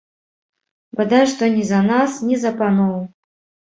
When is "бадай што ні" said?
1.01-1.69